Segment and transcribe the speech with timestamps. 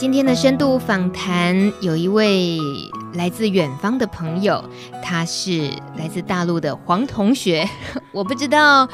[0.00, 2.58] 今天的深度访谈有一位
[3.12, 4.64] 来自远方的朋友，
[5.02, 7.68] 他是来自大陆的黄同学。
[8.10, 8.88] 我不知道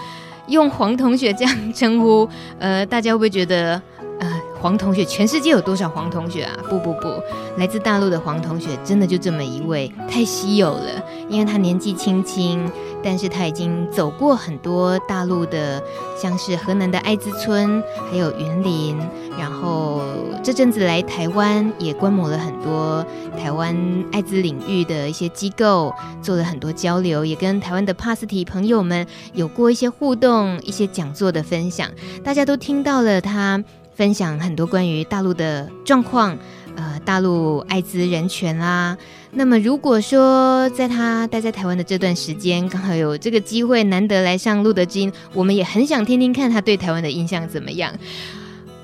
[0.49, 3.81] 用黄同学这样称呼，呃，大家会不会觉得
[4.19, 4.43] 呃？
[4.59, 6.53] 黄同学，全世界有多少黄同学啊？
[6.69, 7.23] 不不不，
[7.59, 11.05] 来自大陆的黄同学真的就这么一位，太稀有了。
[11.29, 12.69] 因为他年纪轻轻，
[13.05, 15.81] 但是他已经走过很多大陆的，
[16.21, 18.99] 像是河南的爱滋村，还有云林，
[19.39, 20.01] 然后
[20.47, 23.05] 这阵子来台湾也观摩了很多
[23.37, 23.77] 台湾
[24.13, 25.93] 艾滋领域的一些机构，
[26.23, 29.05] 做了很多交流，也跟台湾的帕斯提朋友们
[29.35, 31.91] 有过一些互动，一些讲座的分享，
[32.23, 33.65] 大家都听到了他。
[33.97, 36.37] 分享很多关于大陆的状况，
[36.77, 38.95] 呃，大陆艾滋人权啦。
[39.31, 47.91] 那么，如果说在他待在台湾的这段时间，刚好有这个机会，难得来上路德金，我们也很想听听看他对台湾的印象怎么样。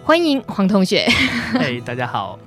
[0.05, 1.06] 欢迎黄同学。
[1.53, 2.39] 嘿， hey, 大家好。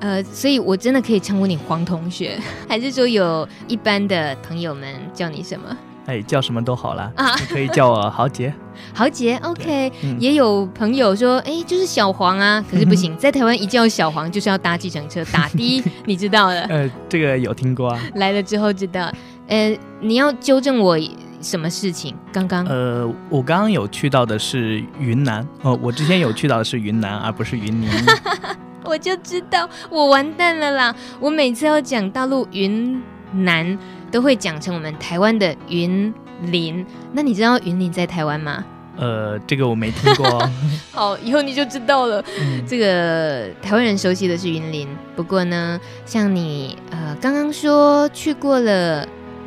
[0.00, 5.64] 呃，所以我真的可以称呼你黄同学， 还是说有一般的朋友们叫你什么？
[6.06, 8.52] 哎，叫什么都好啦，啊，你可以叫我豪杰。
[8.92, 16.60] 豪杰，OK，嗯，也有朋友说，哎，就是小黄啊，可是不行，在台湾一叫小黄就是要搭计程车打的，你知道的。
[16.62, 18.02] 呃，这个有听过啊。
[18.16, 19.10] 来了之后知道，
[19.46, 20.98] 呃，你要纠正我
[21.44, 22.16] 什么事情？
[22.32, 27.88] 刚刚，呃，我刚刚有去到的是云南哦，我之前有去到的是云南，而不是云林。
[28.82, 30.96] 我就知道我完蛋了啦！
[31.20, 33.00] 我每次要讲大陆云
[33.32, 33.78] 南。
[34.12, 38.64] 都会讲成我们台湾的云林，那你知道云林在台湾吗？
[38.96, 40.48] 呃，这个我没听过。
[40.94, 42.24] 好，以后你就知道了。
[42.38, 44.86] 嗯、 这个台湾人熟悉的是云林，
[45.16, 49.04] 不过呢，像你呃刚刚说去过了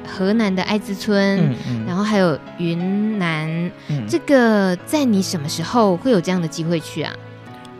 [0.08, 3.48] 河南的艾滋村，嗯嗯、然后还有云南，
[3.90, 7.14] 嗯、这个在你什么时候会有这样的机会去啊？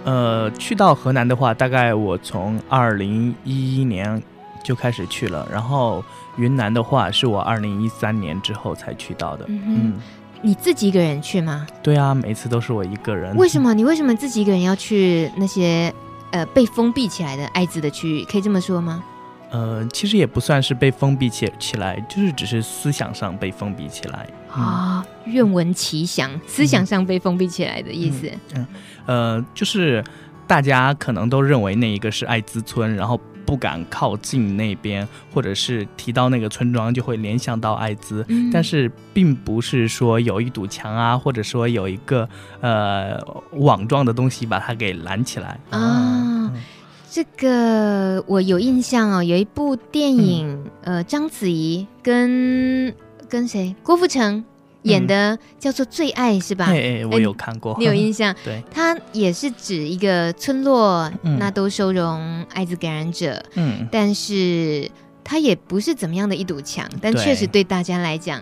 [0.04, 4.22] 呃，去到河南的话，大概我从二零一一年
[4.64, 6.04] 就开始去了，然后。
[6.40, 9.46] 云南的话，是我二零一三年之后才去到的。
[9.48, 9.94] 嗯，嗯，
[10.44, 11.66] 你自己一个人去吗？
[11.82, 13.36] 对啊，每次都是我一个人。
[13.36, 13.74] 为什么？
[13.74, 15.92] 你为什么自己一个人要去那些
[16.30, 18.24] 呃被封闭起来的艾滋的区域？
[18.26, 19.04] 可以这么说吗？
[19.50, 25.06] 呃，其实也不算是被封闭起起来，就是只是思想上被封闭起来啊。
[25.26, 28.30] 愿闻其详，思想上被封闭起来的意思。
[28.56, 28.68] 嗯，
[29.06, 30.04] 嗯，呃，就是
[30.46, 33.20] 大家可能都认为那一个是艾滋村，然后。
[33.48, 42.28] 不敢靠近那边，或者是提到那个村庄就会联想到艾滋，嗯、但是并不是说有一堵墙啊，或者说有一个
[42.60, 43.18] 呃
[43.52, 46.52] 网状的东西把它给拦起来啊。
[47.18, 50.48] 这个我有印象哦，有一部电影，
[50.84, 52.94] 嗯、呃，章子怡跟
[53.28, 53.76] 跟谁？
[53.82, 54.46] 郭富城。
[54.84, 56.66] 演的叫做《最爱》是吧？
[56.68, 58.34] 哎哎，我有看过，你有印象？
[58.46, 63.44] 对，它也是指一个村落，嗯、那都收容艾滋感染者。
[63.56, 64.90] 嗯，但是
[65.24, 68.40] 它也不是怎么样的一堵墙，但确实对大家来讲，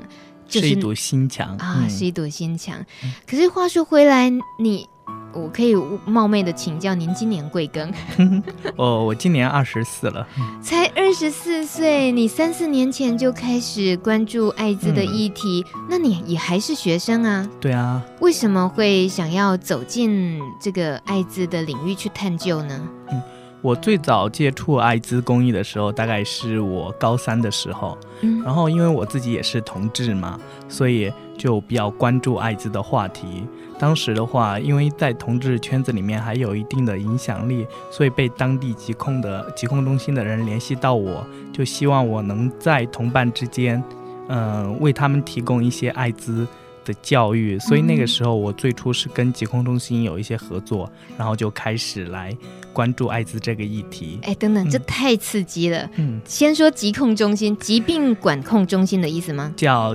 [0.47, 2.85] 就是，是一堵心墙啊，嗯、是一堵心墙。
[3.25, 4.85] 可是话说回来，你。
[5.35, 5.75] 我可以
[6.05, 7.93] 冒昧的请教您今年贵庚？
[8.77, 10.25] 哦，我今年二十四了，
[10.61, 12.11] 才二十四岁。
[12.11, 17.47] 你三四年前就开始关注艾滋的议题，嗯、那你也还是学生啊？
[17.59, 18.01] 对啊。
[18.21, 22.87] 为什么会想要走进这个艾滋的领域去探究呢？
[23.11, 23.21] 嗯，
[23.61, 27.97] 我最早接触艾滋公益的时候，大概是我高三的时候。
[28.21, 33.45] 嗯，然后因为我自己也是同志嘛，所以就比较关注艾滋的话题。
[33.77, 43.83] 当时的话，因为在同志圈子里面还有一定的影响力，所以被当地疾控的疾控中心的人联系到我，就希望我能在同伴之间，
[44.29, 46.47] 嗯、呃，为他们提供一些艾滋
[46.85, 47.59] 的教育。
[47.59, 52.33] 所以那个时候，我最初是跟疾控中心有一些合作，然后就开始来
[52.71, 54.19] 关注艾滋这个议题。
[54.23, 55.89] 哎，等等，嗯、这太刺激了。
[55.95, 59.53] 嗯，先说疾控中心，疾病管控中心的意思吗？
[59.57, 59.93] 叫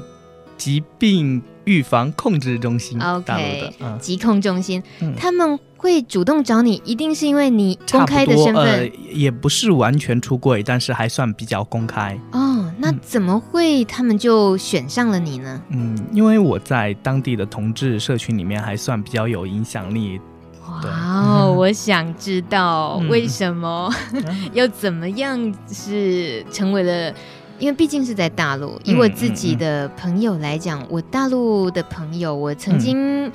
[0.61, 1.43] 疾病。
[1.67, 12.19] 预防控制中心，OK，疾控中心，嗯、他们会主动找你，一定是因为你公开的身份，呃，也不是完全出柜，但是还算比较公开。
[12.33, 15.63] 哦，那怎么会他们就选上了你呢？
[15.69, 20.19] 嗯，因为我在当地的同志社群里面还算比较有影响力。
[20.67, 23.95] 哇哦， 我想知道为什么
[24.55, 27.15] 要怎么样是成为了。
[27.61, 33.31] 因为毕竟是在大陆，以我自己的朋友来讲，嗯嗯嗯、我大陆的朋友，我曾经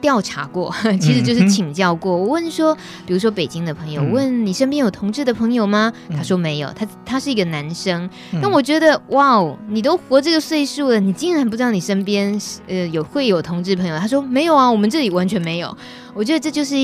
[0.00, 2.12] 调查过， 嗯、其实就是请教过。
[2.12, 2.74] 嗯、我问说，
[3.06, 5.92] 比如说北京的朋友，嗯、问你身边有同志的朋友吗？
[6.08, 8.08] 嗯、他说没有，他他是一个男生。
[8.32, 13.98] 但、嗯、我觉得，哇哦，你都活这个岁数了，你竟然不知道你身边呃有会有同志朋友？
[13.98, 15.76] 他说没有啊，我们这里完全没有。
[16.14, 16.78] 我觉得这就是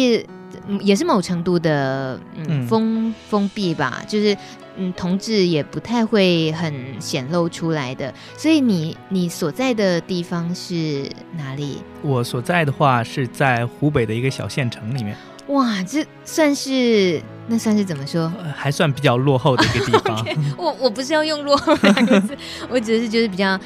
[0.83, 4.37] 也是某程度的嗯封封闭吧，就是。
[4.77, 11.83] 嗯，同志也不太会很显露出来的，所以你你所在的地方是哪里？
[12.03, 15.17] 我所在的话是在湖北的一个小县城里面。
[15.49, 18.33] 哇，这算是那算是怎么说？
[18.57, 20.17] 还算比较落后的一个地方。
[20.27, 22.37] okay, 我我不是要用落后两个字，
[22.69, 23.59] 我只是就是比较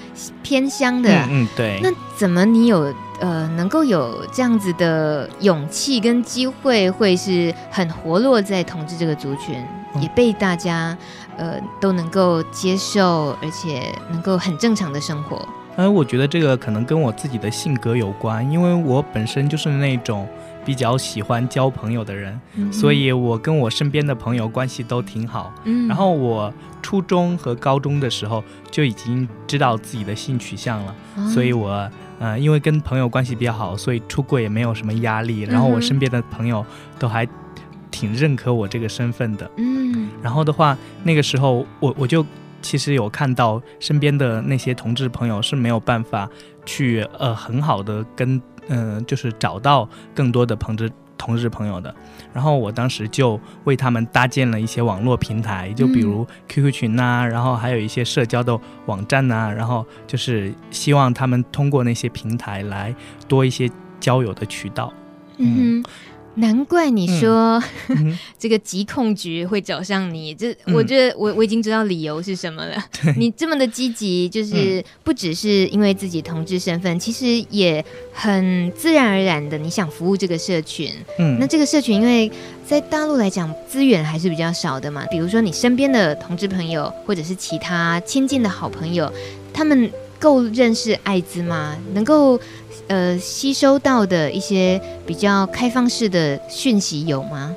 [0.42, 1.10] 偏乡的。
[1.10, 1.80] 嗯，嗯，对。
[1.82, 9.56] 那怎么你有呃能够有这样子的勇气跟机会，会是很活络在同志这个族群？
[9.98, 10.96] 也被大家，
[11.36, 15.48] 呃，都能够接受，而且能够很正常的生活。
[15.76, 20.28] 嗯，我觉得这个可能跟我自己的性格有关，因为我本身就是那种
[20.64, 25.52] 比较喜欢交朋友的人，嗯、所以我跟我身边的朋友关系都挺好。
[25.64, 26.52] 嗯，然后我
[26.82, 35.42] 初中和高中的时候就已经知道自己的性取向了，嗯、所以我，呃，因为跟朋友关系比较好，所以出柜也没有什么压力。
[35.42, 36.64] 然后我身边的朋友
[36.98, 37.26] 都还。
[37.90, 42.24] 挺认可我这个身份的，嗯，然后的话，那个时候我我就
[42.62, 46.28] 其实有看到身边的那些同志朋友是没有办法
[46.64, 51.94] 去呃很好的跟嗯、呃、就是找到更多的同志同志朋友的，
[52.32, 62.94] 然后我当时就为他们搭建了一些网络平台，就比如 QQ 群呐、啊，然后还有一些社交的网站呐、啊，然后就是希望他们通过那些平台来
[63.28, 64.92] 多一些交友的渠道，
[65.36, 65.82] 嗯。
[66.36, 72.76] 难怪你说、 嗯、这个疾控局会找上你，这我觉得我我已经知道理由是什么了。
[73.16, 80.92] 你这么的积极，就是不只是因为自己同志身份，其实也很自然而然的你想服务这个社群。
[81.18, 82.30] 嗯，那这个社群因为
[82.64, 89.12] 在大陆来讲资源还是比较少的嘛，比如说你身边的同志朋友，或者是其他亲近的好朋友，
[89.52, 89.90] 他们
[90.20, 91.76] 够认识艾滋吗？
[91.92, 92.40] 能够。
[92.90, 97.54] 呃，吸收到的一些比较开放式的讯息有吗？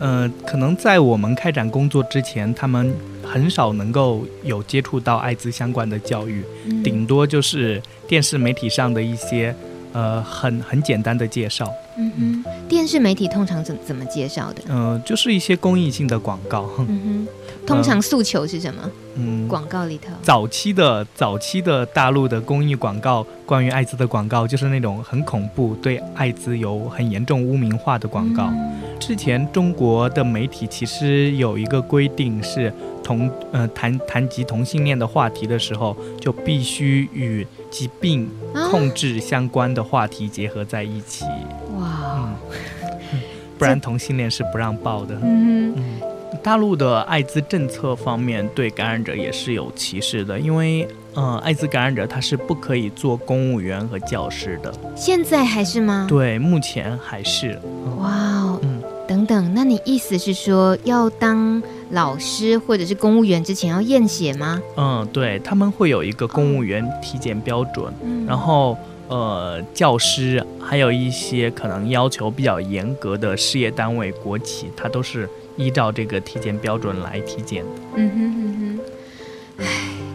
[0.00, 2.92] 呃，可能在我们开展工作之前，他们
[3.22, 9.54] 很少能够有接触到艾滋相关的教育，嗯、顶多就是电视媒体上的一些
[9.92, 11.72] 呃很很简单的介绍。
[11.98, 12.12] 嗯
[12.44, 14.62] 哼，电视媒体通常怎怎么介绍的？
[14.68, 16.68] 呃，就是一些公益性的广告。
[16.78, 17.28] 嗯哼。
[17.66, 18.80] 通常诉求是什么？
[19.16, 28.44] 嗯，广告里头，早期的早期的大陆的公益广告，关于艾滋的广告，就是那种很恐怖，对艾滋有很严重污名化的广告。
[28.52, 32.72] 嗯、之前中国的媒体其实有一个规定，是
[33.02, 38.30] 同呃谈谈及同性恋的话题的时候，就必须与疾病
[38.70, 41.24] 控制相关的话题结合在一起。
[43.58, 45.14] 不然同性恋是不让报的。
[45.22, 45.74] 嗯。
[45.76, 45.84] 嗯
[46.42, 54.72] 大陆的艾滋政策方面对感染者也是有歧视的，因为，呃，艾滋感染者他是不可以做公务员和教师的。
[54.94, 56.06] 现在还是吗？
[56.08, 57.58] 对，目前还是。
[57.98, 61.60] 哇哦，嗯，等等，那你意思是说要当
[61.90, 64.60] 老师或者是公务员之前要验血吗？
[64.76, 68.76] 嗯，对，他们会有一个公务员体检标准，嗯，然后，
[69.08, 75.28] 呃，教师还有一些可能要求比较严格的事业单位、国企，它都是。
[75.58, 77.70] 依照这个体检标准来体检的。
[77.94, 79.64] 嗯哼哼哼，唉，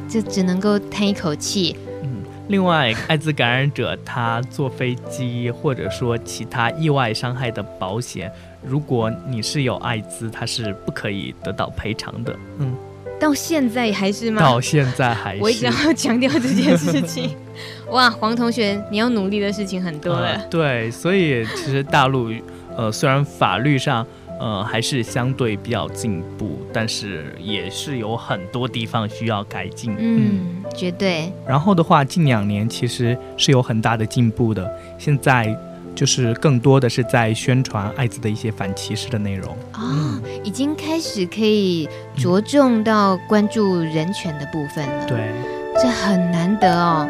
[0.07, 1.75] 就只能够叹一口气。
[2.03, 8.31] 嗯，另外，艾滋感染者他坐飞机或者说其他意外伤害的保险，
[8.61, 12.35] 如果你是有艾滋，他是不可以得到赔偿的。
[12.59, 12.75] 嗯，
[13.21, 14.41] 到现在还是吗？
[14.41, 15.41] 到现在还是。
[15.41, 17.29] 我一直要强调这件事情。
[17.91, 20.29] 哇，黄同学，你要努力的事情很多了。
[20.29, 22.33] 呃，对，所以其实大陆，
[22.75, 24.05] 呃，虽然法律上。
[24.43, 29.95] 呃，还是相对比较进步，但是也是有很多地方需要改进。
[29.99, 31.31] 嗯，绝对。
[31.47, 34.67] 然后的话，近两年其实是有很大的进步的。
[34.97, 35.55] 现在
[35.95, 39.55] 就是更多的是在宣传艾滋的一些反歧视的内容。
[39.71, 45.05] 啊、哦，已经开始可以着重到关注人权的部分了。
[45.05, 45.31] 对，
[45.75, 47.07] 这很难得哦。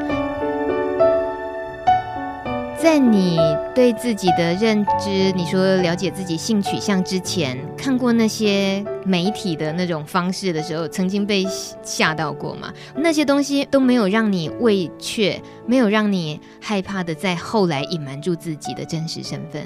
[2.81, 3.38] 在你
[3.75, 11.45] 对自己的认知，你说了解自己性取向之前，看过那些媒体的那种方式的时候，曾经被
[11.83, 12.73] 吓到过吗？
[12.95, 19.61] 那些东西都没有让你畏怯，没有让你害怕的，在后来隐瞒住自己的真实身份。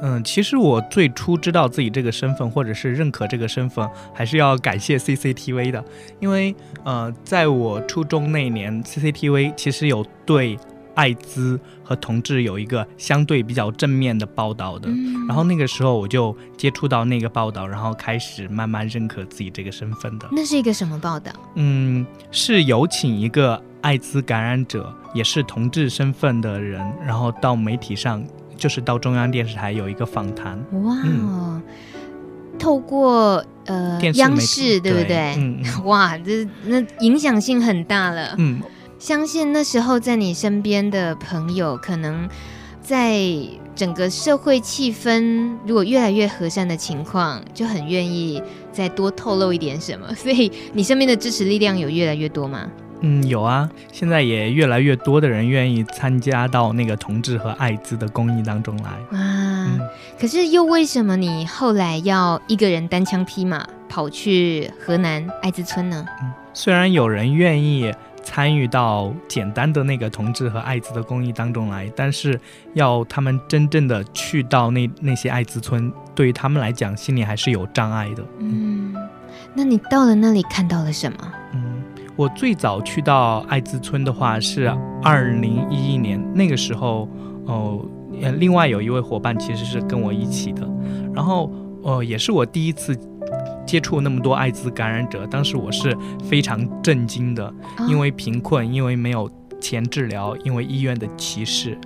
[0.00, 5.84] 嗯，其实我最初知道自己这个身份，或者是认可这个身份，还是要感谢 CCTV 的，
[6.20, 10.56] 因为呃，在我初中那一年，CCTV 其实有对
[10.94, 20.28] 艾滋和同志有一个相对比较正面的报道的，嗯、然后那个时候我就接触到那个报道，然后开始慢慢认可自己这个身份的。
[20.32, 21.32] 那是一个什么报道？
[21.54, 28.24] 嗯，是有请一个艾滋感染者，也是同志身份的人，然后到媒体上。
[28.56, 31.60] 就是到中央电视台有一个访谈，哇，嗯、
[32.56, 35.34] 透过呃央视对不对？
[35.36, 38.32] 嗯、 哇，这那影响性很大了。
[38.38, 38.62] 嗯，
[39.04, 42.26] 相信那时候在你身边的朋友，可能
[42.80, 43.20] 在
[43.76, 48.42] 整个社会气氛如果越来越和善的情况，就很愿意
[48.72, 50.06] 再多透露一点什么。
[50.16, 52.66] 所以你身边的支持力量有越来越多吗？
[53.00, 58.90] 嗯，有啊，现在也越来越多的人愿意参加到那个同志和艾滋的公益当中来。
[59.18, 59.80] 啊，嗯、
[60.18, 66.06] 可是又为什么你后来要一个人单枪匹马跑去河南艾滋村呢？
[66.22, 67.92] 嗯，虽然有人愿意
[68.24, 72.40] 参与到简单的那个同志和艾滋的公益当中来，但是
[72.72, 78.24] 要他们真正的去到那那些艾滋村，对于他们来讲，心里还是有障碍的。
[78.38, 78.94] 嗯，
[79.54, 81.18] 那你到了那里看到了什么？
[81.52, 81.62] 嗯。
[82.16, 87.08] 我最早去到艾滋村的话是二零一一年，那个时候，
[87.44, 87.84] 哦，
[88.38, 90.64] 另外有一位伙伴其实是跟我一起的，
[91.12, 91.52] 然后，
[91.82, 92.96] 呃，也是我第一次
[93.66, 95.96] 接触那么多艾滋感染者，当时我是
[96.28, 97.52] 非常震惊的，
[97.88, 99.30] 因为贫困，因为没有
[99.60, 101.78] 钱治疗，因为医院的歧视。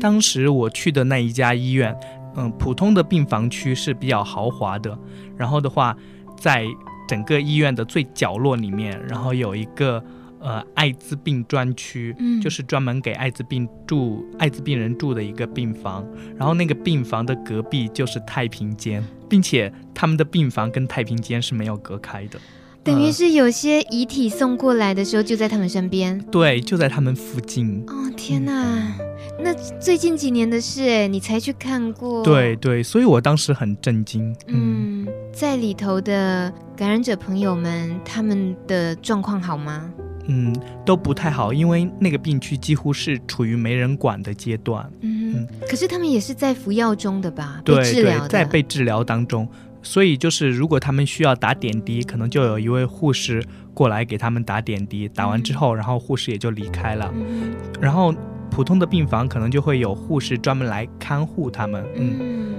[0.00, 1.96] 当时我去的那一家医院，
[2.36, 4.98] 嗯，普通的病房区是比较豪华的，
[5.36, 5.96] 然后的话，
[6.36, 6.66] 在。
[7.08, 10.02] 整个医院的最角落里面，然后有一个
[10.42, 16.06] 呃艾滋病专区，嗯，就是专门给艾滋病住艾滋病人住的一个病房。
[16.36, 22.38] 然后那个病房的隔壁就是太平间，并且他们的病房跟太平间是没有隔开的。
[22.84, 26.18] 等于是有些遗体送过来的时候就在他们身边。
[26.32, 27.84] 对，就在他们附近。
[27.86, 28.52] 哦，天哪！
[28.52, 29.08] 嗯
[29.38, 32.22] 那最近几年的事，哎，你才去看过？
[32.22, 34.32] 对对，所以我当时很震惊。
[34.46, 39.90] 嗯，嗯，在里头的感染者朋友们，他们的状况好吗？
[40.26, 44.90] 嗯，都不太好，因为那个病区几乎是处于没人管的阶段。
[45.00, 47.60] 嗯，嗯，可是他们也是在服药中的吧？
[47.64, 48.20] 对，治疗。
[48.20, 49.48] 对，在被治疗当中。
[49.82, 53.42] 所以就是，如果他们需要打点滴，可能就有一位护士
[53.74, 55.08] 过来给他们打点滴。
[55.08, 57.12] 打完之后，然后护士也就离开了。
[57.14, 58.14] 嗯，然后。
[58.54, 62.54] 普通的病房可能就会有护士专门来看护他们，嗯，嗯，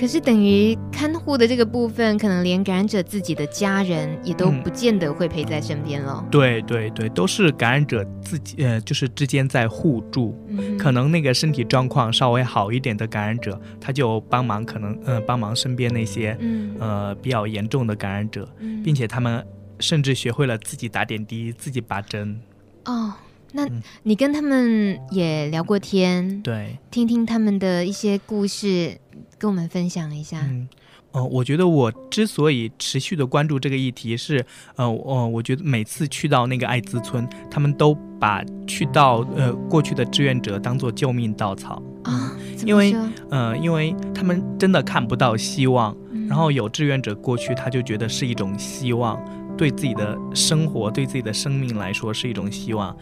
[0.00, 6.24] 可是等于看护的这个部分，可能连感染者自己的家人也都不见得会陪在身边了。
[6.24, 10.34] 嗯、对对对，都是感染者自己，呃，就是之间在互助。
[10.48, 19.46] 嗯、可能那个身体状况稍微好一点的感染者，他就帮忙，可能呃帮忙身边那些，嗯、呃比较严重的感染者，嗯、并且他们
[19.80, 22.40] 甚至学会了自己打点滴、自己拔针。
[22.86, 23.12] 哦。
[23.52, 23.68] 那
[24.04, 28.96] 你跟他们也聊过天，对，听听他们的一些故事，
[29.38, 30.40] 跟我们分享一下。
[30.48, 30.68] 嗯，
[31.12, 34.44] 哦、呃，我觉得我之所以持续的关注这个议题是，
[34.76, 42.94] 呃，呃，我觉得每次去到那个艾滋村，他们都把去到呃过去的志愿者当做救命稻草啊，因为
[43.30, 49.18] 呃，因为他们真的看不到希望，嗯、然后有志愿者过去，他就觉得是一种希望，
[49.56, 52.96] 对自己的生活，对自己的生命来说是一种希望。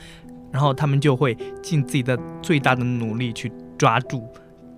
[0.51, 4.27] 然后他们就会尽自己的最大的努力去抓住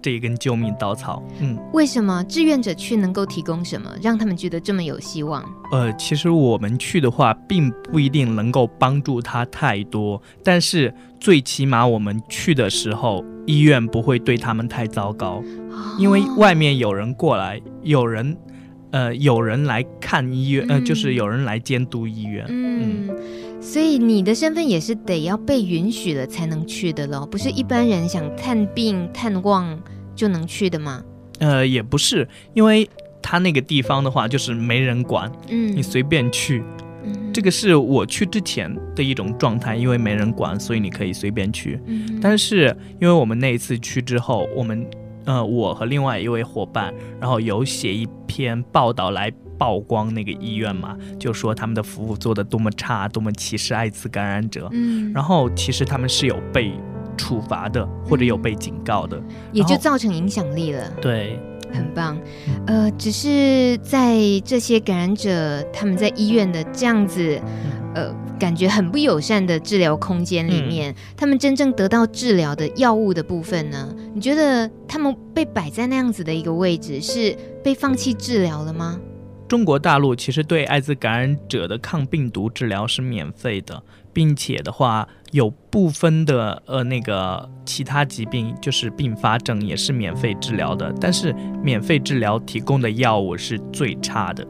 [0.03, 1.23] 这一根救命稻草。
[1.41, 5.45] 嗯，为什么志愿者去能够提供什么，让他们觉得这么有希望？
[5.73, 18.37] 呃，其实我们去的话，并不一定能够帮助他太多，但是最起码我们去的时候，医院不会对他们太糟糕，哦、因为外面有人过来，有人，
[18.91, 22.45] 呃，有人来看医院，呃，就是有人来监督医院。
[22.49, 23.09] 嗯。
[23.09, 23.17] 嗯
[23.61, 29.79] 所以你的身份也是得要被允许了才能去的喽，不是一般人想探病探望
[30.17, 31.03] 就能去的吗？
[31.39, 32.89] 呃，也不是，因为
[33.23, 36.65] 他那个地方的话就是没人管，嗯，你随便去，
[37.05, 41.79] 嗯，这个是我去之前的一种状态，因为没人管，所以你可以随便去。
[41.87, 44.87] 嗯，但是因为我们那一次去之后，我们
[45.27, 49.31] 呃，我和另外一位伙伴，然后有写一篇报道来。
[49.61, 54.71] 曝光那个医院嘛，就说他们的服务做得多么差，多么歧视艾滋感染者。
[54.73, 56.73] 嗯，然后其实他们是有被
[57.15, 60.91] 处罚的，或者有被警告的，也就造成影响力了。
[61.03, 61.39] 对，
[61.71, 62.19] 很棒。
[62.67, 67.39] 呃，只是在这些感染者他们在医院的这样子，
[67.95, 73.95] 呃，感觉很不友善的治疗空间里面，他们真正得到治疗的药物的部分呢？
[74.15, 78.99] 你觉得他们被摆在那样子的一个位置，是被放弃治疗了吗？
[79.51, 91.33] 中国大陆其实对艾滋感染者的抗病毒治疗是免费的，并且的话，有部分的呃那个其他疾病就是并发症也是免费治疗的，但是
[91.65, 94.47] 免费治疗提供的药物是最差的。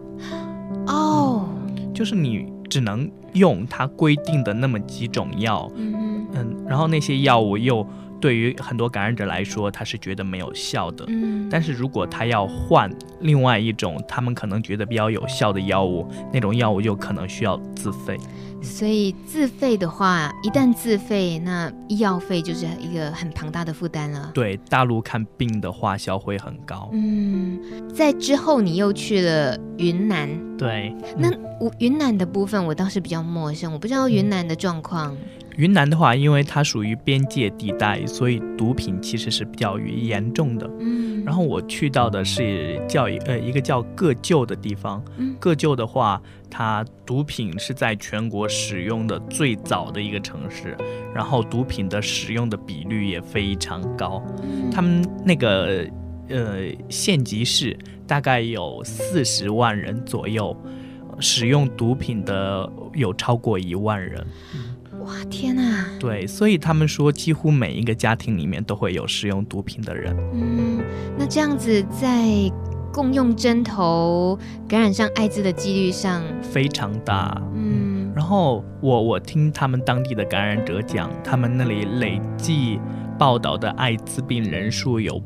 [0.88, 7.86] 哦、嗯，就是你只能用它规定的那么几种药，嗯嗯，然后那些药物又。
[8.20, 11.04] 对于很多感染者来说，他是觉得没有效的。
[11.08, 18.18] 嗯，但是如果他要换另外一种他们可能觉得比较有效的药物，那种药物就可能需要自费。
[18.62, 24.30] 所以自费的话，一旦自费，那医药费就是一个很庞大的负担了。
[24.34, 26.90] 对，大陆看病的花销会很高。
[26.92, 27.58] 嗯，
[27.94, 30.28] 在之后你又去了云南。
[30.56, 35.16] 对，那我云南的部分我倒是比较陌生，我不知道云南的状况。
[35.56, 40.70] 云南的话，因为它属于边界地带，所以毒品其实是比较严重的。
[40.78, 45.02] 嗯，然后我去到的是叫呃一个叫个旧的地方。
[45.16, 50.74] 嗯，个旧的话，它毒品是在全国使用的最早的一个城市，
[51.14, 54.22] 然后毒品的使用的比率也非常高。
[54.42, 55.84] 嗯，他们那个
[56.28, 57.76] 呃县级市
[58.10, 60.56] 大概有四十万人左右，
[61.20, 64.26] 使用毒品的有超过一万人。
[65.04, 65.86] 哇天哪！
[66.00, 70.12] 对，所以他们说，几乎每一个家庭里面都会有使用毒品的人。
[70.32, 70.82] 嗯，
[71.16, 72.26] 那这样子在
[72.92, 74.36] 共用针头
[74.66, 77.40] 感染上艾滋的几率上非常大。
[77.54, 82.80] 嗯，然后我我听他们当地的感染者讲，他们那里累计
[83.16, 85.22] 报道的艾滋病人数有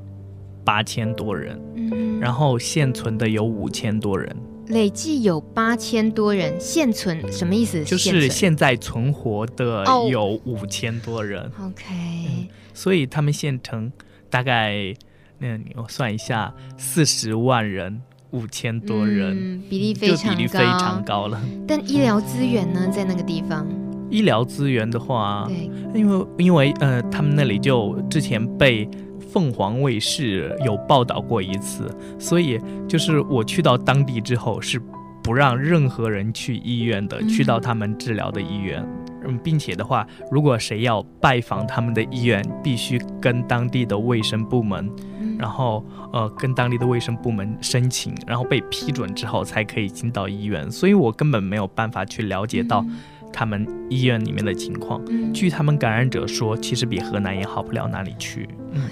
[0.64, 4.35] 八千多人，嗯，然后现存的有五千多人。
[4.68, 7.85] 累计有八千多人，现存什么意思？
[7.85, 11.42] 就是现在存活的有五千多人。
[11.59, 13.92] Oh, OK，嗯，所以他们县城
[14.30, 14.94] 大概，
[15.38, 21.38] 那我算一下，四十万人，五千多人，嗯，比例非常高，比例非常高了。
[21.68, 23.66] 但医疗资源呢，在那个地方？
[24.09, 28.88] 医疗资源的话，对，因为因为呃，他们那里就之前被。
[29.34, 34.80] 凤凰卫视有报道过一次，所以就是我去到当地之后是
[35.25, 38.86] 不让任何人去医院的，去到他们治疗的医院，
[39.26, 44.88] 嗯，并且的话，如果谁要拜访他们的医院，必须跟当地的卫生部门，
[45.36, 52.86] 然后呃跟当地的卫生部门申请，然后被批准之后才可以进到医院，所以我根本没有办法去了解到
[53.32, 55.00] 他们医院里面的情况。
[55.32, 58.49] 据他们感染者说，其实比河南也好不了哪里去。
[58.70, 58.82] 嗯。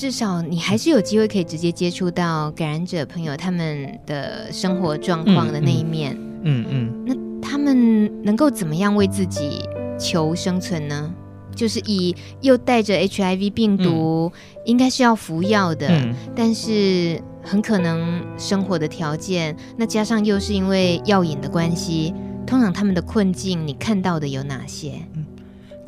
[0.00, 6.16] 至少你还是有机会可以直接接触到感染者朋友他们的生活状况的那一面。
[6.42, 7.04] 嗯嗯。
[7.04, 7.14] 那
[7.46, 9.60] 他们能够怎么样为自己
[9.98, 11.12] 求生存呢？
[11.54, 22.14] 就是以又带着 HIV 病毒，嗯、应该是要服药的，嗯、但是很可能生活的条件，那加上又是因为药瘾的关系，
[22.46, 24.94] 通常他们的困境，你看到的有哪些？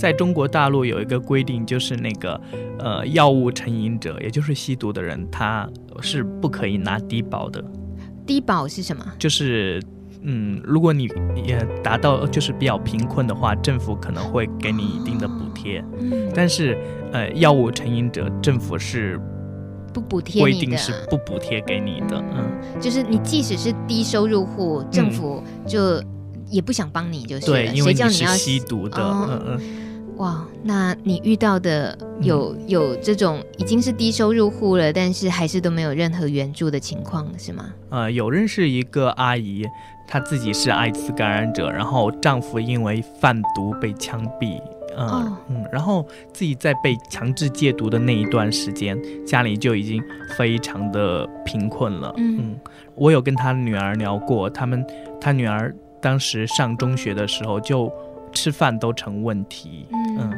[0.02, 2.40] 在中国大陆有一个规定，就是那个
[2.80, 7.62] 呃药物成瘾者，也就是吸毒的人，他是不可以拿低保的。
[8.26, 9.06] 低保是什么？
[9.16, 9.80] 就是
[10.22, 11.08] 嗯，如果你
[11.46, 15.84] 也达到就是比较贫困的话，政府可能会给你一定的补贴。
[16.00, 16.28] 嗯。
[16.34, 16.76] 但是
[17.12, 19.20] 呃，药物成瘾者，政府是
[19.94, 22.20] 不补贴，规定是不补贴给你的。
[22.34, 22.80] 嗯。
[22.80, 26.02] 就是你即使是低收入户，政府就
[26.50, 28.98] 也不想帮你，就是对，因为你是吸毒的。
[29.00, 29.60] 嗯嗯。
[30.22, 37.74] 哇，那你遇到的有有这种已经是低收入户了，但是还是都没有任何援助的情况，是吗？
[37.90, 39.66] 呃，有认识一个阿姨，
[40.06, 44.60] 她自己是艾滋感染者，然后丈夫因为贩毒被枪毙，
[44.96, 50.00] 嗯、哦、嗯，然后自己在被强制戒毒的那一段时间，家里就已经
[50.38, 52.14] 非常的贫困了。
[52.18, 52.60] 嗯，嗯，
[52.94, 54.86] 我有跟她女儿聊过，他们
[55.20, 57.92] 她女儿当时上中学的时候就。
[58.32, 59.86] 吃饭都成问题，
[60.18, 60.32] 嗯，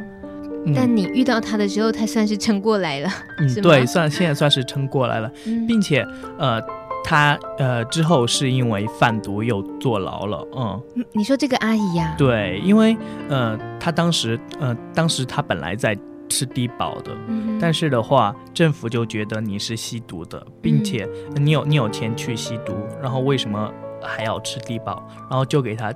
[0.65, 6.05] 嗯，但你遇到他的时候，他算是撑过来了，嗯，对，算现在算是撑过来了，嗯，并且，
[6.37, 6.61] 呃，
[7.03, 10.81] 他呃之后是因为贩毒又坐牢了，嗯，
[11.13, 12.15] 你说这个阿姨呀？
[12.17, 12.97] 对，因为
[13.29, 25.07] 呃，他当时呃，当时他本来在吃低保的，嗯，但是的话，政府就觉得你是吸毒的，并且你有你有钱去吸毒，然后为什么还要吃低保？
[25.29, 25.93] 然后就给他。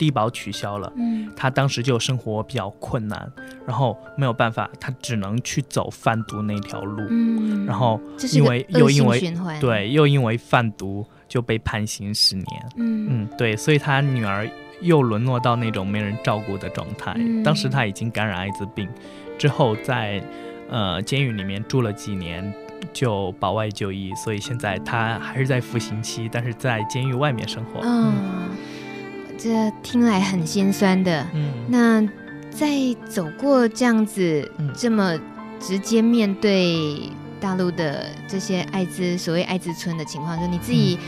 [0.00, 3.30] 低保取消了，嗯，他当时就生活比较困难，
[3.66, 8.00] 然后没有办法，他只能去走贩毒那条路，嗯，然后
[8.32, 9.20] 因为又因为
[9.60, 13.08] 对，又因为贩毒就被判刑十年，嗯。
[13.10, 14.48] 嗯，对，所以他女儿
[14.80, 17.12] 又沦落到那种没人照顾的状态。
[17.18, 18.88] 嗯，当时他已经感染艾滋病，
[19.36, 20.24] 之后在
[20.70, 22.50] 呃监狱里面住了几年。
[22.94, 27.80] 就保外就医，所以现在他还是在服刑期，但是在监狱外面生活。
[27.84, 28.50] 嗯，
[29.42, 31.26] 这听来很心酸的。
[31.32, 32.02] 嗯，那
[32.50, 32.68] 在
[33.08, 35.18] 走过这样子、嗯、这么
[35.58, 40.98] 直接面对大陆的这些艾滋所谓艾滋村的情况，就你自己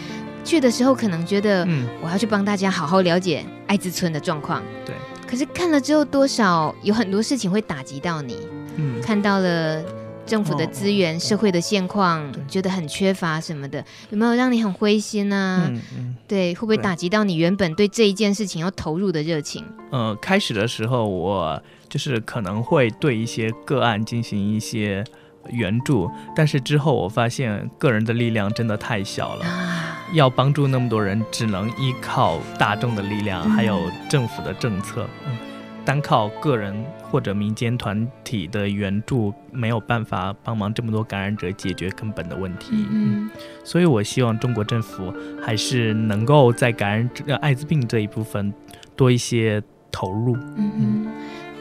[0.43, 4.63] 去的时候，可能觉得，嗯，我要去帮大家好好了解艾滋村的状况。
[4.87, 4.95] 对。
[5.29, 8.39] 可是看了之后，多少有很多事情会打击到你。
[8.77, 9.85] 嗯，看到了。
[10.25, 15.67] 政府的资源、哦、社会的现况，觉得很缺乏什么的，有没有让你很灰心呢、啊？
[15.69, 19.65] 嗯嗯，对，会不会打击到你原本对这一件事情要投入的热情？
[19.91, 25.05] 呃，开始的时候我就是可能会对一些个案进行一些
[25.51, 35.07] 援助，但是之后我发现个人的力量真的太小了，啊、要帮助那么多人，只能依靠大众的力量，嗯、还有政府的政策。
[35.27, 35.37] 嗯
[35.85, 36.73] 单靠个人
[37.13, 42.71] 或者民间团体的援助，没有办法帮忙这么多感染者解决根本的问题。
[42.73, 43.31] 嗯，嗯，
[43.63, 48.51] 所以我希望中国政府还是能够在感染者艾滋病这一部分
[48.97, 50.35] 多一些投入。
[50.57, 51.07] 嗯嗯，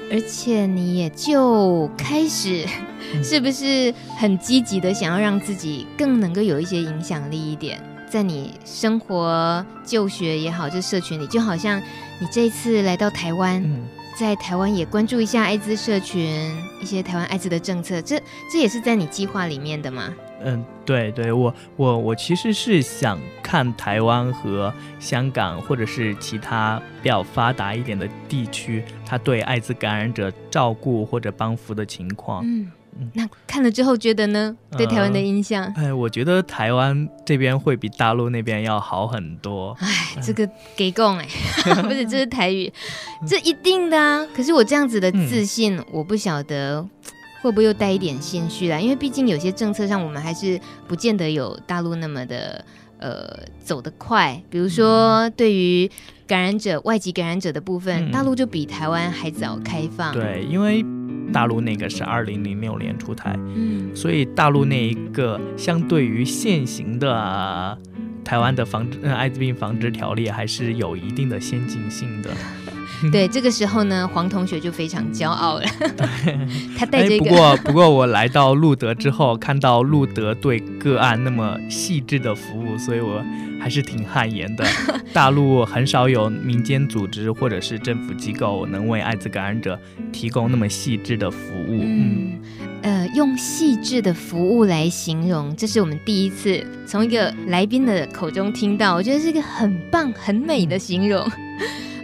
[0.10, 2.66] 而且你也就开始，
[3.22, 7.78] 是不是很积极的想要让自己更能够有一些影响力一点，
[8.10, 11.78] 在你生活、就学也好，这社群里，就好像
[12.22, 13.62] 你这一次来到台湾。
[13.62, 13.82] 嗯
[14.18, 18.22] 在台湾也关注一下艾滋社群，一些台湾艾滋的政策，这
[18.52, 20.14] 这也是在你计划里面的吗？
[20.44, 32.44] 嗯，对对，我我我其实是想看台湾和香港或者是其他比较发达一点的地区，他对艾滋感染者照顾或者帮扶的情况。
[32.46, 32.72] 嗯。
[33.14, 34.56] 那看了之后觉得呢？
[34.78, 35.66] 对台湾的印象？
[35.76, 39.76] 哎、呃，我觉得台湾这边会比大陆那边要好很多。
[39.80, 39.88] 哎，
[40.22, 41.28] 这个给供哎，
[41.84, 42.72] 不是，这是台语，
[43.28, 44.26] 这一定的啊。
[44.36, 46.86] 可是我这样子的自信，嗯、我不晓得
[47.42, 48.80] 会不会又带一点心虚啦。
[48.80, 52.64] 因为毕竟有些政策上，我们还是不见得有大陆那么的
[53.00, 54.42] 呃走得快。
[54.50, 55.90] 比如说，对于
[56.26, 60.14] 感染者、外籍感染者的部分，嗯、大陆就比台湾还早开放。
[60.14, 60.86] 对，因为。
[61.32, 67.78] 大陆那个是二零零六年出台，嗯，所以大陆那一个相对于现行的、啊、
[68.24, 72.30] 台湾的防治、呃、艾滋病防治条例还是有一定的先进性的。
[73.12, 75.66] 对，这个时候呢，黄同学就非常骄傲了。
[76.78, 83.24] 他带着一个、哎、不过 不过我来到路德之后，看到路德对个案那么细致的服务，所以我
[83.60, 84.66] 还是挺汗颜的。
[85.14, 89.80] 大陆很少有民间组织或者是政府机构能为艾滋感染者
[90.12, 91.82] 提供那么细致的服务。
[91.84, 92.40] 嗯，
[92.82, 101.30] 呃，用细致的服务来形容，这是我们第一次从一个来宾的口中听到，我觉得是一个很棒、很美的形容。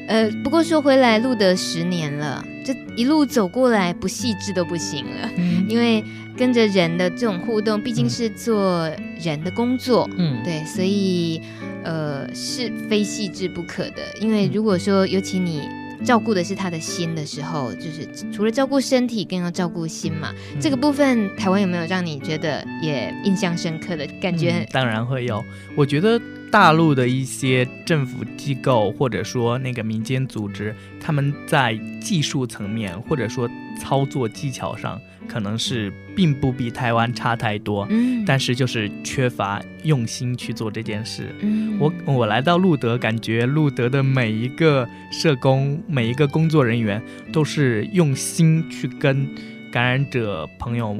[0.07, 5.29] 呃，不过说回来，录的十年了，这一路走过来，不细致都不行了。
[5.35, 6.01] 嗯，因为
[6.37, 8.89] 跟着人的这种互动，毕竟是做
[9.21, 10.09] 人的工作。
[10.17, 11.41] 嗯，对，所以
[11.83, 14.01] 呃是非细致不可的。
[14.21, 15.67] 因为如果说，尤其你
[16.05, 20.33] 照顾的是他的心的时候，就是除了照顾身体，更要照顾心嘛。
[20.53, 24.51] 嗯，这个部分，台湾有没有让你觉得也印象深刻的感觉？
[24.51, 25.43] 嗯，当然会有，
[25.75, 26.17] 我觉得。
[26.51, 37.85] 大陆的一些政府机构或者说那个民间组织，他们在技术层面或者说操作技巧上，可能是并不比台湾差太多。
[37.89, 41.35] 嗯，但是就是缺乏用心去做这件事。
[41.41, 49.27] 嗯，我我来到路德，感觉路德的每一个社工、每一个工作人员都是用心去跟
[49.71, 50.97] 感染者朋友。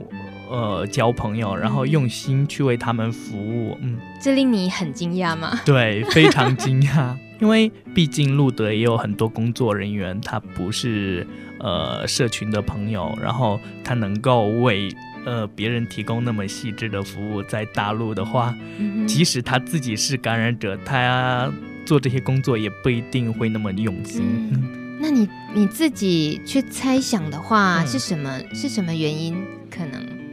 [0.50, 5.60] 呃，交朋友，然后用心去为他们服务，嗯，这令你很惊讶吗？
[5.66, 11.26] 对，非常惊讶， 因为毕竟路德也有很多工作人员，他不是
[11.60, 14.90] 呃社群的朋友，然后他能够为
[15.26, 21.52] 呃别人提供那么细致的服务，在大陆的话，嗯、即使他自己是感染者，他
[21.86, 24.50] 做这些工作也不一定会那么用心。
[24.54, 28.40] 嗯、那你你自己去猜想的话，嗯、是什么？
[28.54, 29.38] 是什么原因？
[29.70, 30.27] 可能？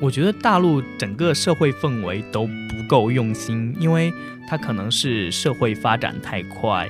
[0.00, 4.12] 我觉得大陆整个社会氛围都不够用心，因为
[4.48, 6.88] 它可能是社会发展太快，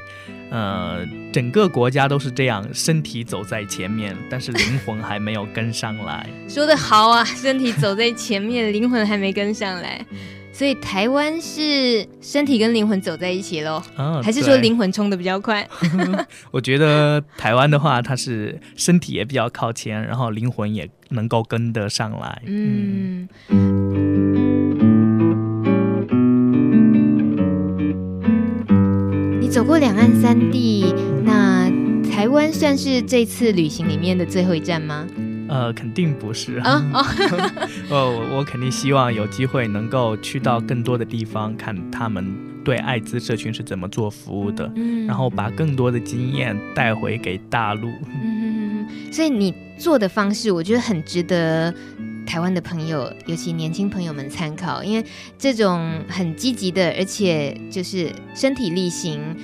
[0.50, 6.24] 呃，整个国家都是这样，身体走在前面，但是灵魂还没有跟上来。
[6.48, 10.06] 说的好啊，身体走在前面，灵魂还没跟上来。
[10.52, 13.82] 所以台湾是身体跟灵魂走在一起喽？
[13.96, 15.66] 哦，还是说灵魂冲的比较快？
[16.50, 22.42] 我觉得台湾的话，它是身体也比较靠前，然后灵魂也能够跟得上来。
[22.46, 23.28] 嗯。
[29.40, 30.94] 你走过两岸三地，
[31.24, 31.70] 那
[32.10, 35.06] 台湾算是这次旅行里面的最后一站吗？
[35.48, 36.80] 呃，肯定不是啊！
[36.94, 37.04] 哦，
[37.90, 42.24] 我我肯定希望有机会能够去到更多的地方，看他们
[42.64, 47.88] 对艾滋社群是怎么做服务的，嗯，然后把更多的经验带回给大陆。
[48.22, 51.74] 嗯，所以你做的方式，我觉得很值得
[52.26, 55.04] 台湾的朋友，尤其年轻朋友们参考，因为
[55.38, 59.34] 这种很积极的，而且就是身体力行，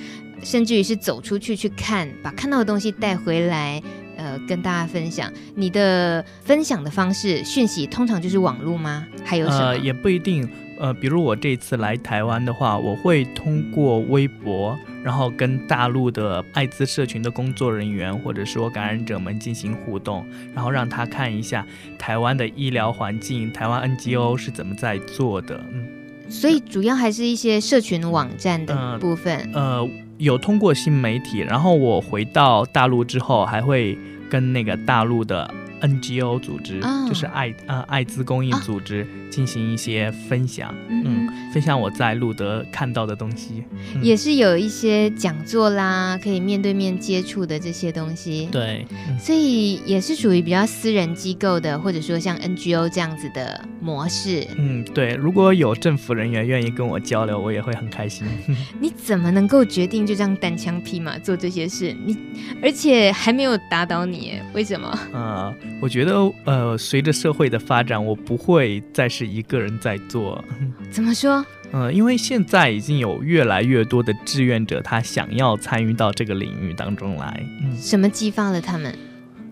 [0.43, 3.81] 甚至于是走出去去看，把看到的东西带回来。
[4.19, 9.05] 呃，跟大家分享你的分享的方式，讯息通常就是网络吗？
[9.23, 9.67] 还有什么？
[9.67, 10.49] 呃，也不一定。
[10.79, 21.65] 呃，比如我这次来台湾的话，我会通过微博，然后跟大陆的艾滋社群的工作人员或者说感染者们进行互动，然后让他看一下
[21.97, 25.59] 台湾的医疗环境，台湾 NGO 是怎么在做的。
[25.71, 25.87] 嗯，
[26.29, 29.49] 所以主要还是一些社群网站的部分。
[29.53, 29.61] 呃。
[29.79, 33.95] 呃有通过新媒体，然后我回到大陆之后，还会
[34.31, 35.47] 跟那个大陆的
[35.79, 39.03] NGO 组织，哦、就是艾呃艾滋公益组织。
[39.03, 43.63] 哦进行一些分享，嗯，嗯，分享我在路德看到的东西，
[43.95, 58.25] 嗯、也是有一些讲座啦，可以面对面接触的这些东西，对，嗯、所以也是属于比较私人机构的，或者说像 NGO 这样子的模式，嗯，对，如果有政府人员愿意跟我交流，我也会很开心。
[58.79, 61.93] 你怎么能够决定就这样单枪匹马做这些事？
[62.05, 62.17] 你
[62.61, 64.99] 而且还没有打倒你，为什么？
[65.11, 69.09] 呃，我觉得呃，随着社会的发展，我不会再。
[69.17, 70.43] 是一个人在做，
[70.91, 71.43] 怎么说？
[71.71, 77.43] 嗯，因为现在已经有越来越多的志愿者，他想要参与到这个领域当中来。
[77.63, 78.95] 嗯，什么激发了他们？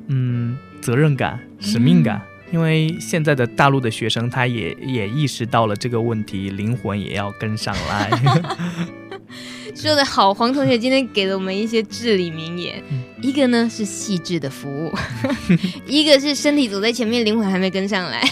[0.08, 2.22] 嗯，责任感、使命感。
[2.24, 8.12] 嗯，因为现在的大陆的学生，他也也意识到了这个问题，灵魂也要跟上来。
[9.76, 12.82] 说的好，黄同学今天给了我们一些至理名言。
[12.90, 14.92] 嗯，一个呢是细致的服务，
[15.86, 18.24] 一个是身体走在前面，灵魂还没跟上来。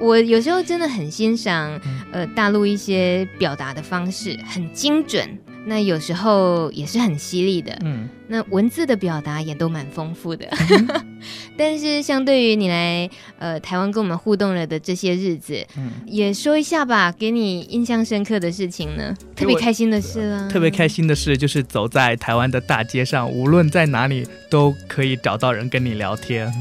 [0.00, 7.76] 我有时候真的很欣赏，呃，大陆一些表达的方式很精准，那有时候也是很犀利的。
[7.82, 10.46] 嗯，那文字的表达也都蛮丰富的。
[10.50, 11.04] 嗯、
[11.56, 20.48] 但是相对于你来呃台湾跟我们互动了的这些日子，嗯，也说一下吧，给你印象深刻的事情呢，特别开心的事啊。
[20.50, 26.52] 特别开心的事就是走在台湾的大街上，无论在哪里都可以找到人跟你聊天。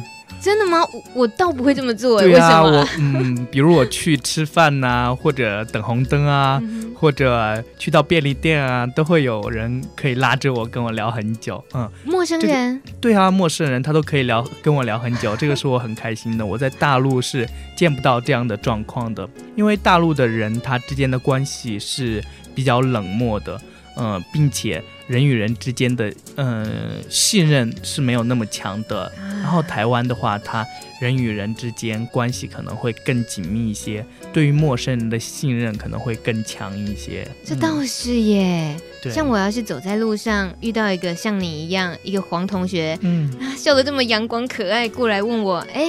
[0.41, 0.79] 真的吗？
[0.93, 2.19] 我我倒不会这么做。
[2.21, 2.63] 对啊？
[2.63, 11.63] 我嗯，比如我去吃饭呐、啊，或者等红灯啊，嗯、或者去到便利店啊，都会有人可以拉着我跟我聊很久。
[11.73, 12.97] 嗯，陌生人、这个。
[13.01, 16.45] 对啊，陌生人他都可以聊跟我聊很久，这个是我很开心的。
[16.45, 22.23] 我在大陆是见不到这样的状况的，因为大陆的人他之间的关系是
[22.55, 23.59] 比较冷漠的，
[23.99, 24.81] 嗯，并且。
[25.09, 30.63] 人与人之间的嗯、呃、信任是没有那么强的，然后台湾的话，他
[31.01, 37.27] 人与人之间关系可能会更紧密一些，对于陌生人的信任可能会更强一些。
[37.43, 45.87] 这倒是耶，嗯、像我要是走在路上遇到一个像你一样一个黄同学，嗯，笑得这么阳光可爱，过来问我，哎，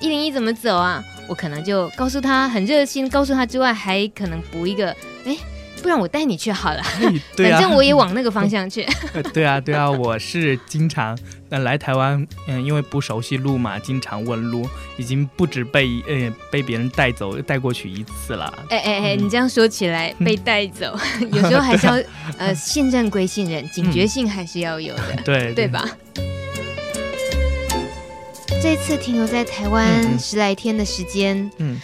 [0.00, 1.04] 一零一怎么走啊？
[1.28, 4.96] 我可能就告诉他很热心，告诉他之外，还可能补一个，
[5.26, 5.36] 哎。
[5.82, 6.82] 不然我带你去好了，
[7.36, 8.86] 对啊、反正我也往那个方向去。
[9.34, 11.18] 对啊，对啊，我是经常
[11.50, 14.66] 来台湾，嗯，因为不熟悉路嘛，经常问路，
[14.96, 18.52] 已经不止被呃被别人带走带过去一次了。
[18.70, 20.96] 哎哎哎，你这样说起来，被带走，
[21.32, 21.94] 有时候还是要
[22.38, 25.84] 呃信任归信任，警觉性还是要有的，嗯、对对吧？
[28.62, 31.80] 这次停留在台湾十来天的时间，嗯。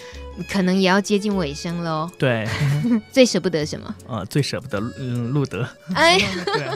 [0.51, 2.11] 可能也要接近尾声喽。
[2.19, 2.47] 对，
[3.11, 3.95] 最舍不得什么？
[4.09, 5.67] 呃，最舍不得嗯，路德。
[5.95, 6.19] 哎，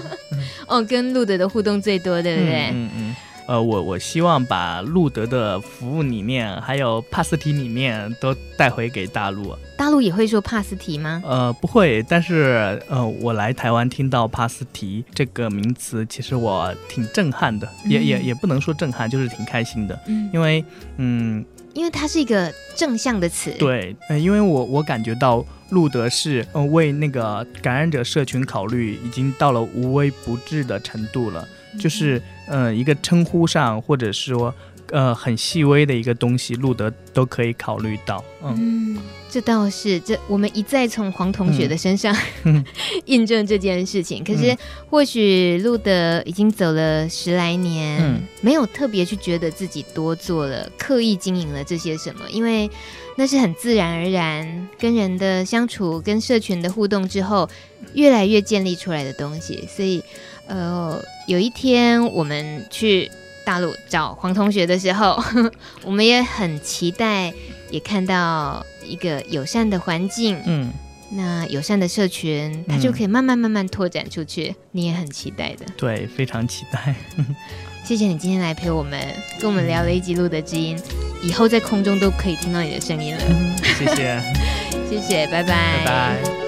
[0.66, 2.70] 哦，跟路德的互动最多，对不对？
[2.72, 3.16] 嗯嗯。
[3.48, 9.52] 呃，我我希望把路德的服务理念还有帕斯提理念都带回给大陆。
[9.76, 11.20] 大陆也会说帕斯提吗？
[11.26, 12.00] 呃，不会。
[12.04, 20.00] 但是呃，我来台湾听到帕斯提这个名词，其实我挺震撼的，嗯、也也也不能说震撼，就是挺开心的。
[20.06, 20.64] 嗯，因为
[20.98, 21.44] 嗯。
[21.74, 34.54] 因为它是一个正向的词，对，呃，因为我我感觉到路德是呃为那个感染者社群考虑，已经到了无微不至的程度了，就是呃一个称呼上或者说
[34.92, 38.24] 呃很细微的一个东西，路德都可以考虑到。
[38.44, 38.96] 嗯，
[39.28, 42.64] 这倒是，这我们一再从黄同学的身上、嗯、
[43.06, 44.22] 印证这件事情。
[44.22, 44.56] 可是
[44.88, 52.70] 或许路德已经走了十来年，嗯、没有特别去觉得自己多做了、刻意经营了这些什么，因为
[53.16, 57.48] 那是很自然而然跟人的相处、跟社群的互动之后，
[57.94, 59.66] 越来越建立出来的东西。
[59.66, 60.02] 所以。
[60.48, 63.08] 呃，有一天我们去
[63.44, 65.52] 大陆找黄同学的时候，呵呵，
[65.84, 67.32] 我们也很期待，
[67.70, 70.70] 也看到一个友善的环境，嗯，
[71.10, 74.48] 那友善的社群，它就可以慢慢慢慢拓展出去。
[74.48, 76.94] 嗯、你也很期待的，对，非常期待。
[77.84, 78.98] 谢谢你今天来陪我们，
[79.40, 80.78] 跟我们聊了一集路的知音，
[81.22, 83.22] 以后在空中都可以听到你的声音了。
[83.28, 84.22] 嗯、谢谢，
[84.88, 86.41] 谢谢，拜拜，拜拜。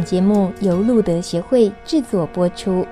[0.00, 2.86] 本节目由路德协会制作播出。